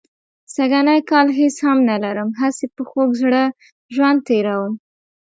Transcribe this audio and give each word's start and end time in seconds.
سږنی 0.53 0.99
کال 1.09 1.27
هېڅ 1.39 1.55
هم 1.65 1.77
نه 1.89 1.95
لرم، 2.03 2.29
هسې 2.41 2.65
په 2.75 2.81
خوږ 2.89 3.09
زړه 3.21 3.43
ژوند 3.93 4.19
تېروم. 4.27 4.73